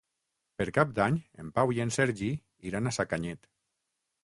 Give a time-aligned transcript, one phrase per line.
[0.61, 2.31] Per Cap d'Any en Pau i en Sergi
[2.71, 3.49] iran a Sacanyet.